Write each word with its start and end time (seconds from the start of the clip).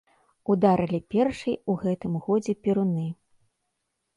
Ударылі 0.53 0.99
першай 1.15 1.57
у 1.73 1.75
гэтым 1.83 2.15
годзе 2.29 2.53
перуны. 2.69 3.07